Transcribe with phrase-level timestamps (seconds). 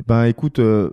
[0.00, 0.90] Eh Ben écoute, euh,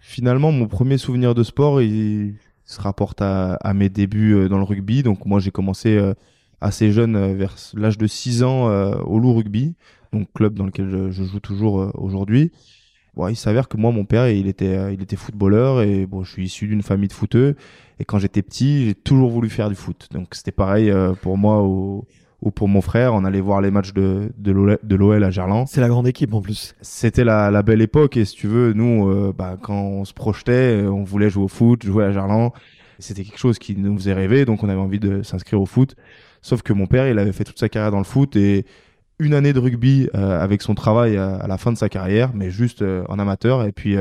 [0.00, 4.64] finalement mon premier souvenir de sport il se rapporte à, mes débuts euh, dans le
[4.64, 5.02] rugby.
[5.02, 6.14] Donc moi j'ai commencé euh,
[6.62, 8.66] assez jeune, euh, vers l'âge de 6 ans
[9.02, 9.74] au Loup Rugby,
[10.14, 12.50] donc club dans lequel je, joue toujours aujourd'hui.
[13.14, 16.32] Bon, il s'avère que moi mon père il était il était footballeur et bon je
[16.32, 17.56] suis issu d'une famille de footeux
[18.00, 20.08] et quand j'étais petit j'ai toujours voulu faire du foot.
[20.12, 22.06] Donc c'était pareil pour moi ou,
[22.46, 23.12] ou pour mon frère.
[23.14, 26.40] On allait voir les matchs de de l'OL à Gerland C'est la grande équipe en
[26.40, 26.74] plus.
[26.80, 30.14] c'était la, la belle époque et si tu veux, nous, euh, bah, quand on se
[30.14, 32.52] projetait, on voulait jouer au foot, jouer à Gerland.
[32.98, 35.96] C'était quelque chose qui nous faisait rêver, donc on avait envie de s'inscrire au foot.
[36.40, 38.64] Sauf que mon père, il avait fait toute sa carrière dans le foot et
[39.18, 42.30] une année de rugby euh, avec son travail à, à la fin de sa carrière,
[42.32, 43.64] mais juste euh, en amateur.
[43.64, 43.96] Et puis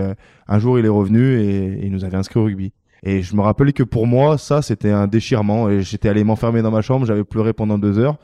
[0.47, 2.71] un jour, il est revenu et, et il nous avait inscrit au rugby.
[3.07, 5.69] Et je me rappelle que pour moi, ça, c'était un déchirement.
[5.69, 8.17] Et j'étais allé m'enfermer dans ma chambre, j'avais pleuré pendant deux heures.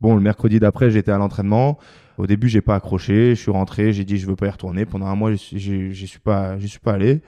[0.00, 1.78] Bon, le mercredi d'après, j'étais à l'entraînement.
[2.16, 3.34] Au début, j'ai pas accroché.
[3.34, 3.92] Je suis rentré.
[3.92, 4.86] J'ai dit, je veux pas y retourner.
[4.86, 7.20] Pendant un mois, j'y suis- pas, j'y suis pas allé.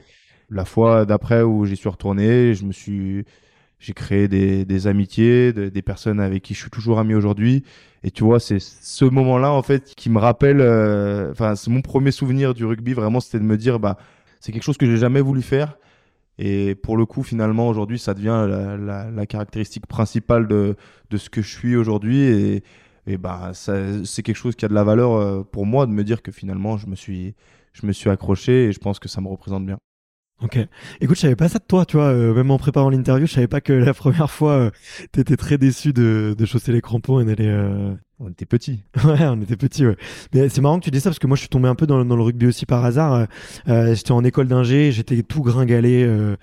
[0.48, 3.24] La fois d'après où j'y suis retourné, je me suis,
[3.78, 7.62] j'ai créé des, amitiés, de- des personnes avec qui je suis toujours ami aujourd'hui.
[8.04, 10.60] Et tu vois, c'est ce moment-là en fait qui me rappelle.
[10.60, 12.92] euh, Enfin, c'est mon premier souvenir du rugby.
[12.94, 13.96] Vraiment, c'était de me dire, bah,
[14.40, 15.76] c'est quelque chose que j'ai jamais voulu faire.
[16.38, 20.76] Et pour le coup, finalement, aujourd'hui, ça devient la, la, la caractéristique principale de,
[21.10, 22.20] de ce que je suis aujourd'hui.
[22.22, 22.62] Et,
[23.06, 23.18] et
[23.54, 26.22] ça- c'est quelque chose qui a de la valeur euh, pour moi de me dire
[26.22, 27.34] que finalement, je me suis,
[27.72, 29.78] je me suis accroché et je pense que ça me représente bien.
[30.42, 30.58] Ok.
[31.00, 32.06] Écoute, je savais pas ça de toi, tu vois.
[32.12, 34.70] euh, même en préparant l'interview, je savais pas que la première fois, euh,
[35.12, 37.48] t'étais très déçu de, de chausser les crampons et d'aller.
[37.48, 38.80] euh, On était petits.
[39.04, 39.96] Ouais, on était petits, ouais.
[40.32, 41.86] Mais c'est marrant que tu dis ça parce que moi je suis tombé un peu
[41.86, 43.12] dans, le- rugby aussi par hasard.
[43.12, 43.24] Euh,
[43.68, 46.36] euh, j'étais en école d'ingé, j'étais tout gringalé, euh,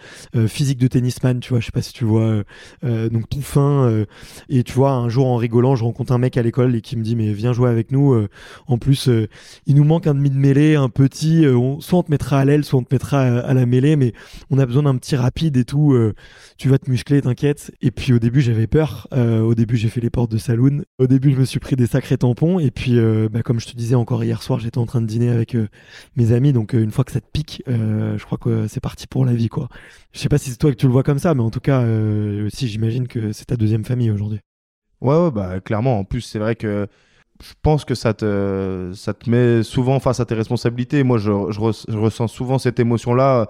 [0.48, 2.44] physique de tennisman, tu vois, je sais pas si tu vois,
[2.84, 4.06] donc tout fin.
[4.50, 6.96] et tu vois, un jour en rigolant, je rencontre un mec à l'école et qui
[6.96, 8.16] me dit mais viens jouer avec nous.
[8.68, 9.10] en plus,
[9.66, 11.44] il nous manque un demi de mêlée, un petit.
[11.80, 14.14] soit on te mettra à l'aile, soit on te mettra à, à la mêlée, mais
[14.52, 15.98] on a besoin d'un petit rapide et tout.
[16.58, 17.72] tu vas te muscler, t'inquiète.
[17.82, 19.08] Et puis au début j'avais peur.
[19.12, 20.84] Au début j'ai fait les portes de saloon.
[21.00, 22.60] Au début je me suis pris des sacrés tampons.
[22.60, 25.08] Et puis euh, bah, comme je te disais encore hier soir, j'étais en train de
[25.08, 25.68] dîner avec euh,
[26.16, 26.54] mes amis.
[26.54, 29.34] Donc euh, une fois que ça te pique, je crois que c'est parti pour la
[29.34, 29.70] vie quoi.
[30.12, 31.60] Je sais pas si c'est toi que tu le vois comme ça, mais en tout
[31.60, 31.84] cas
[32.46, 34.40] aussi j'imagine que c'est ta deuxième famille aujourd'hui.
[35.02, 36.00] Ouais, ouais, bah clairement.
[36.00, 36.88] En plus, c'est vrai que
[37.42, 41.04] je pense que ça te, ça te met souvent face à tes responsabilités.
[41.04, 41.60] Moi, je, je,
[41.92, 43.48] je ressens souvent cette émotion-là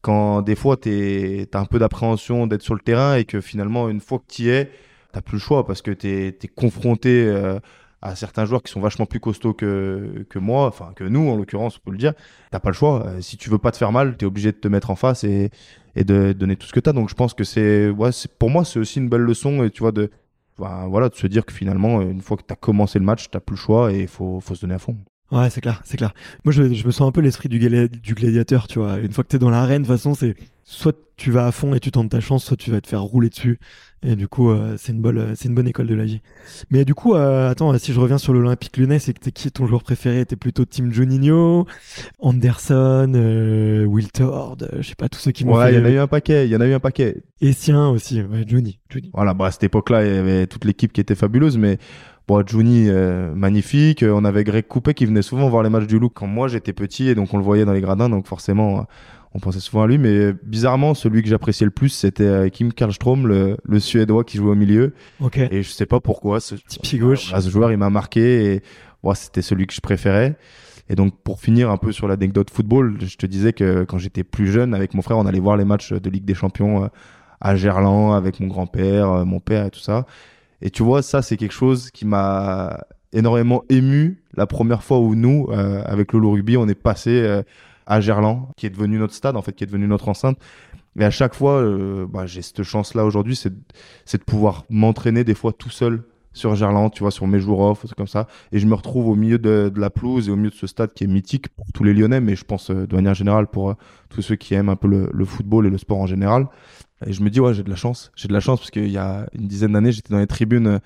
[0.00, 3.88] quand des fois tu as un peu d'appréhension d'être sur le terrain et que finalement,
[3.88, 4.70] une fois que tu y es,
[5.12, 7.58] t'as plus le choix parce que tu es, confronté euh,
[8.02, 11.78] à certains joueurs qui sont vachement plus costauds que, moi, enfin que nous en l'occurrence,
[11.78, 12.14] on peut le dire.
[12.50, 13.06] T'as pas le choix.
[13.06, 14.96] Euh, si tu veux pas te faire mal, tu es obligé de te mettre en
[14.96, 15.50] face et,
[15.96, 16.92] de donner tout ce que tu as.
[16.92, 17.92] Donc je pense que c'est,
[18.38, 20.10] pour moi, c'est aussi une belle leçon et tu vois, de,
[20.56, 23.40] voilà, de se dire que finalement, une fois que tu as commencé le match, tu
[23.40, 24.96] plus le choix et il faut, faut se donner à fond.
[25.30, 26.14] Ouais, c'est clair, c'est clair.
[26.44, 28.98] Moi, je, je me sens un peu l'esprit du, du gladiateur, tu vois.
[28.98, 30.34] Une fois que t'es dans l'arène, de toute façon, c'est
[30.64, 33.02] soit tu vas à fond et tu tentes ta chance, soit tu vas te faire
[33.02, 33.58] rouler dessus.
[34.02, 36.20] Et du coup, euh, c'est une bonne, c'est une bonne école de la vie.
[36.70, 39.50] Mais du coup, euh, attends, si je reviens sur l'Olympique Lyonnais, c'est que t'es qui
[39.50, 40.24] ton joueur préféré?
[40.24, 41.66] T'es plutôt Team Juninho,
[42.20, 45.82] Anderson, euh, Will Tord, euh, je sais pas, tous ceux qui m'ont Ouais, il y
[45.82, 47.22] en a eu un paquet, il y en a eu un paquet.
[47.40, 49.10] Essien aussi, ouais, Johnny, Johnny.
[49.12, 51.78] Voilà, bah, à cette époque-là, il y avait toute l'équipe qui était fabuleuse, mais
[52.28, 54.02] bon, Juni, euh, magnifique.
[54.02, 56.46] Euh, On avait Greg Coupé qui venait souvent voir les matchs du Loup quand moi
[56.46, 58.82] j'étais petit et donc on le voyait dans les gradins, donc forcément, euh,
[59.34, 59.98] on pensait souvent à lui.
[59.98, 64.36] Mais euh, bizarrement, celui que j'appréciais le plus, c'était Kim Karlström, le, le Suédois qui
[64.36, 64.94] jouait au milieu.
[65.20, 65.38] Ok.
[65.38, 66.38] Et je sais pas pourquoi.
[66.40, 67.32] Ce, Petit pied gauche.
[67.34, 68.62] ce joueur, il m'a marqué et
[69.14, 70.36] c'était celui que je préférais.
[70.90, 74.24] Et donc, pour finir un peu sur l'anecdote football, je te disais que quand j'étais
[74.24, 76.88] plus jeune, avec mon frère, on allait voir les matchs de Ligue des Champions
[77.40, 80.06] à Gerland avec mon grand-père, mon père et tout ça.
[80.62, 82.80] Et tu vois, ça, c'est quelque chose qui m'a
[83.12, 87.42] énormément ému la première fois où nous, euh, avec Lolo Rugby, on est passé euh,
[87.86, 90.38] à Gerland, qui est devenu notre stade, en fait, qui est devenu notre enceinte.
[90.98, 95.34] Et à chaque fois, euh, bah, j'ai cette chance-là aujourd'hui, c'est de pouvoir m'entraîner des
[95.34, 96.02] fois tout seul
[96.32, 98.26] sur Gerland, tu vois, sur mes jours off, comme ça.
[98.52, 100.66] Et je me retrouve au milieu de, de la pelouse et au milieu de ce
[100.66, 103.46] stade qui est mythique pour tous les Lyonnais, mais je pense euh, de manière générale
[103.46, 103.74] pour
[104.08, 106.46] tous ceux qui aiment un peu le, le football et le sport en général.
[107.06, 108.10] Et je me dis, ouais, j'ai de la chance.
[108.16, 110.66] J'ai de la chance parce qu'il y a une dizaine d'années, j'étais dans les tribunes
[110.66, 110.78] euh,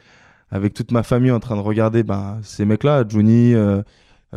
[0.50, 3.82] avec toute ma famille en train de regarder ben, ces mecs-là, Juni, euh,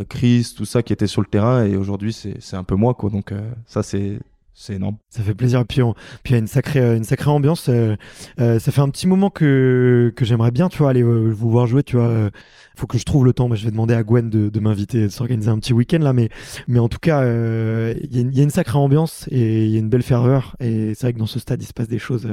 [0.08, 1.66] Chris, tout ça qui était sur le terrain.
[1.66, 3.10] Et aujourd'hui, c'est un peu moi, quoi.
[3.10, 3.34] Donc
[3.66, 4.20] ça, c'est
[4.58, 4.96] c'est énorme.
[5.10, 5.66] Ça fait plaisir.
[5.68, 5.82] Puis,
[6.24, 7.68] puis il y a une sacrée, euh, une sacrée ambiance.
[7.68, 7.98] Euh,
[8.40, 11.68] euh, ça fait un petit moment que, que j'aimerais bien, tu vois, aller vous voir
[11.68, 12.32] jouer, tu vois.
[12.78, 13.50] faut que je trouve le temps.
[13.50, 16.14] Mais je vais demander à Gwen de, de m'inviter, de s'organiser un petit week-end là.
[16.14, 16.30] Mais,
[16.70, 19.90] mais en tout cas, il y, a une sacrée ambiance et il y a une
[19.90, 20.56] belle ferveur.
[20.62, 22.28] Et c'est vrai que dans ce stade, il se passe des choses.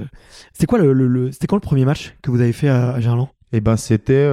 [0.52, 3.00] C'était quoi le, le, c'était quand le premier match que vous avez fait à, à
[3.00, 3.28] Gerland?
[3.52, 4.30] Eh ben, c'était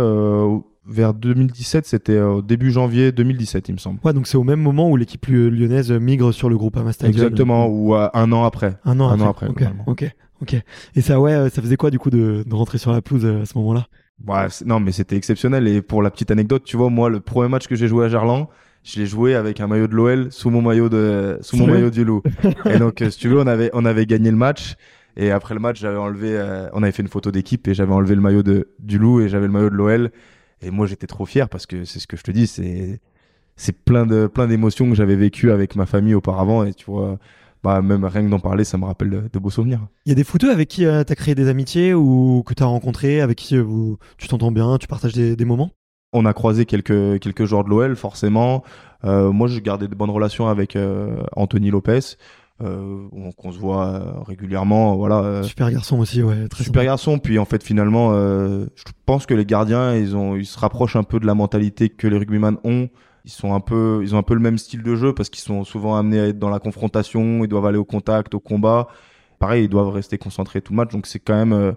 [0.90, 4.00] vers 2017, c'était euh, au début janvier 2017, il me semble.
[4.04, 7.10] Ouais, donc c'est au même moment où l'équipe lyonnaise migre sur le groupe Stadium.
[7.10, 8.76] Exactement, ou un an après.
[8.86, 9.48] Un an après.
[9.48, 10.56] ok, ok, ok.
[10.96, 13.26] Et ça, ouais, euh, ça faisait quoi du coup de, de rentrer sur la pelouse
[13.26, 13.88] euh, à ce moment-là?
[14.28, 15.68] Ouais, Non, mais c'était exceptionnel.
[15.68, 18.10] Et pour la petite anecdote, tu vois, moi, le premier match que j'ai joué à
[18.10, 18.48] Gerland,
[18.84, 21.90] je l'ai joué avec un maillot de l'OL sous mon maillot de sous mon maillot
[21.90, 22.24] du Loup.
[22.66, 24.76] et donc, si tu veux, on avait on avait gagné le match.
[25.18, 26.42] Et après le match, j'avais enlevé,
[26.74, 29.28] on avait fait une photo d'équipe et j'avais enlevé le maillot de du Loup et
[29.28, 30.12] j'avais le maillot de l'OL.
[30.62, 33.00] Et moi, j'étais trop fier parce que c'est ce que je te dis, c'est
[33.56, 36.64] c'est plein de plein d'émotions que j'avais vécues avec ma famille auparavant.
[36.64, 37.18] Et tu vois
[37.64, 39.88] bah même rien que d'en parler ça me rappelle de, beaux souvenirs.
[40.06, 42.54] Il y a des footeux avec qui euh, tu as créé des amitiés ou que
[42.54, 45.72] tu as rencontré avec qui euh, tu t'entends bien tu partages des, des, moments?
[46.14, 48.64] On a croisé quelques quelques joueurs de l'OL forcément.
[49.04, 50.78] Euh, moi j'ai gardé de bonnes relations avec
[51.36, 52.16] Anthony Lopez
[52.62, 57.40] euh, on, se voit euh, régulièrement voilà euh, super garçon aussi ouais super garçon puis
[57.40, 61.22] en fait finalement je pense que les gardiens ils ont ils se rapprochent un peu
[61.22, 62.90] de la mentalité que les rugbyman ont.
[63.26, 65.44] Ils sont un peu ils ont un peu le même style de jeu parce qu'ils
[65.44, 68.88] sont souvent amenés à être dans la confrontation ils doivent aller au contact au combat.
[69.40, 71.76] Pareil ils doivent rester concentrés tout le match donc c'est quand même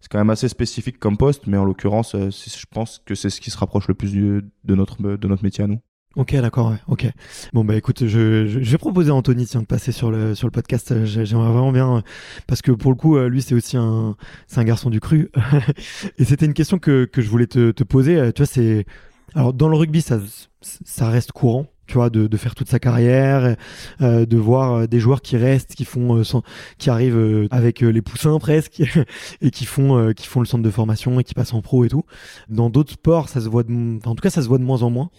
[0.00, 3.42] c'est quand même assez spécifique comme poste mais en l'occurrence je pense que c'est ce
[3.42, 5.80] qui se rapproche le plus de notre de notre métier à nous
[6.16, 7.10] Ok, d'accord, ouais, ok.
[7.52, 10.52] Bon bah écoute, je, je, vais proposer à Anthony de passer sur le sur le
[10.52, 11.04] podcast.
[11.04, 12.02] J'aimerais vraiment bien
[12.46, 14.16] parce que pour le coup, lui c'est aussi un
[14.46, 15.30] c'est un garçon du cru.
[16.18, 18.32] Et c'était une question que que je voulais te, te poser.
[18.32, 18.86] Tu vois, c'est
[19.34, 20.20] alors dans le rugby ça
[20.60, 23.56] ça reste courant tu vois, de, de, faire toute sa carrière,
[24.00, 26.40] euh, de voir euh, des joueurs qui restent, qui font, euh,
[26.78, 28.82] qui arrivent euh, avec les poussins presque,
[29.40, 31.88] et qui font, qui font le centre de formation et qui passent en pro et
[31.88, 32.04] tout.
[32.48, 34.82] Dans d'autres sports, ça se voit, de, en tout cas, ça se voit de moins
[34.82, 35.10] en moins.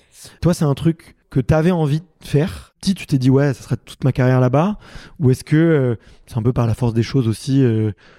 [0.42, 2.74] Toi, c'est un truc que tu avais envie de faire.
[2.82, 4.78] Si tu t'es dit ouais, ça serait toute ma carrière là-bas,
[5.20, 5.98] ou est-ce que
[6.28, 7.64] c'est un peu par la force des choses aussi.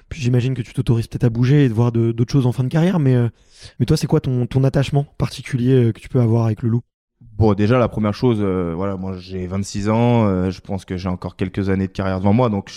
[0.08, 2.64] puis j'imagine que tu t'autorises peut-être à bouger et de voir d'autres choses en fin
[2.64, 3.16] de carrière, mais
[3.78, 6.82] mais toi, c'est quoi ton, ton attachement particulier que tu peux avoir avec le loup?
[7.38, 10.96] Bon, déjà, la première chose, euh, voilà, moi j'ai 26 ans, euh, je pense que
[10.96, 12.72] j'ai encore quelques années de carrière devant moi, donc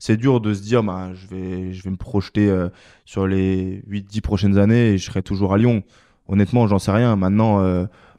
[0.00, 2.70] c'est dur de se dire, bah, je vais, je vais me projeter euh,
[3.04, 5.84] sur les 8-10 prochaines années et je serai toujours à Lyon.
[6.26, 7.14] Honnêtement, j'en sais rien.
[7.14, 7.60] Maintenant,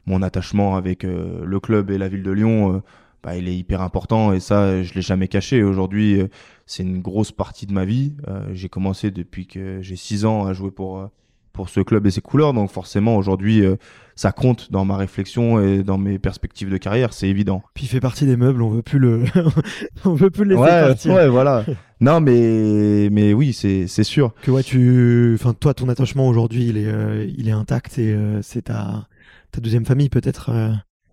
[0.06, 2.82] mon attachement avec le club et la ville de Lyon,
[3.22, 5.62] bah, il est hyper important et ça, je l'ai jamais caché.
[5.62, 6.22] Aujourd'hui,
[6.66, 8.14] c'est une grosse partie de ma vie.
[8.52, 11.08] j'ai commencé depuis que j'ai 6 ans à jouer pour
[11.52, 12.52] pour ce club et ses couleurs.
[12.52, 13.76] Donc forcément, aujourd'hui, euh,
[14.14, 17.62] ça compte dans ma réflexion et dans mes perspectives de carrière, c'est évident.
[17.74, 19.24] Puis il fait partie des meubles, on veut plus le,
[20.04, 21.14] on veut plus le laisser ouais, partir.
[21.14, 21.64] Ouais, voilà.
[22.00, 24.34] non, mais mais oui, c'est c'est sûr.
[24.42, 28.12] Que ouais, tu, enfin toi, ton attachement aujourd'hui, il est euh, il est intact et
[28.12, 29.08] euh, c'est ta
[29.50, 30.50] ta deuxième famille peut-être.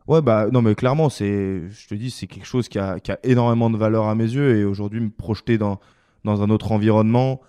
[0.07, 3.11] Ouais, bah non, mais clairement, c'est, je te dis, c'est quelque chose qui a qui
[3.11, 5.79] a énormément de valeur à mes yeux et aujourd'hui me projeter dans
[6.25, 7.41] dans un autre environnement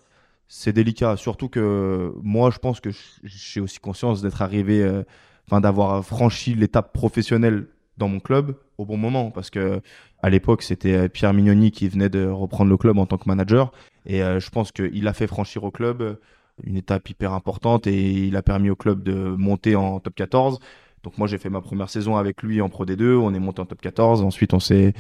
[0.53, 1.17] c'est délicat.
[1.17, 2.91] Surtout que moi, je pense que
[3.23, 5.05] j'ai aussi conscience d'être arrivé, euh,
[5.47, 7.69] enfin, d'avoir franchi l'étape professionnelle
[7.99, 9.31] dans mon club au bon moment.
[9.31, 9.81] Parce que
[10.23, 13.29] à l'époque, c'était euh, Pierre Mignoni qui venait de reprendre le club en tant que
[13.29, 13.71] manager.
[14.07, 16.19] Et euh, je pense qu'il a fait franchir au club
[16.65, 20.59] une étape hyper importante et il a permis au club de monter en top 14.
[21.05, 23.15] Donc moi, j'ai fait ma première saison avec lui en Pro D2.
[23.15, 24.23] On est monté en top 14.
[24.23, 24.95] Ensuite, on s'est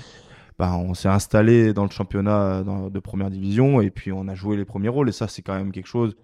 [0.60, 4.58] bah, on s'est installé dans le championnat de première division et puis on a joué
[4.58, 5.08] les premiers rôles.
[5.08, 6.14] Et ça, c'est quand même quelque chose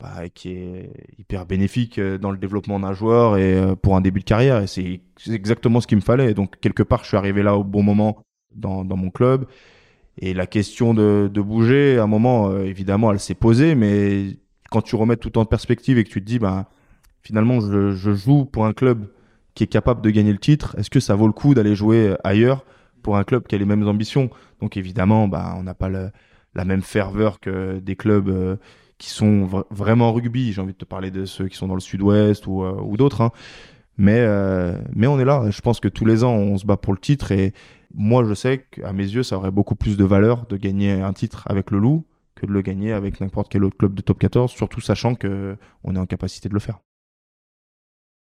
[0.00, 4.00] bah, qui est hyper bénéfique euh, dans le développement d'un joueur et euh, pour un
[4.00, 4.60] début de carrière.
[4.60, 6.34] Et c'est exactement ce qu'il me fallait.
[6.34, 8.18] Donc, quelque part, je suis arrivé là au bon moment
[8.52, 9.46] dans, mon club.
[10.20, 13.76] Et la question de, bouger, à un moment, euh, évidemment, elle s'est posée.
[13.76, 14.38] Mais
[14.72, 16.68] quand tu remets tout en perspective et que tu te dis, bah,
[17.22, 19.06] finalement, je joue pour un club
[19.54, 22.16] qui est capable de gagner le titre, est-ce que ça vaut le coup d'aller jouer
[22.24, 22.64] ailleurs
[23.08, 24.28] pour un club qui a les mêmes ambitions.
[24.60, 28.56] Donc évidemment, bah, on n'a pas la même ferveur que des clubs euh,
[28.98, 30.52] qui sont vraiment rugby.
[30.52, 33.22] J'ai envie de te parler de ceux qui sont dans le sud-ouest ou, euh, d'autres.
[33.22, 33.30] Hein.
[33.96, 35.48] Mais, euh, mais on est là.
[35.48, 37.32] Je pense que tous les ans, on se bat pour le titre.
[37.32, 37.54] Et
[37.94, 41.14] moi, je sais qu'à mes yeux, ça aurait beaucoup plus de valeur de gagner un
[41.14, 44.18] titre avec le Loup que de le gagner avec n'importe quel autre club de top
[44.18, 46.78] 14, surtout sachant qu'on est en capacité de le faire.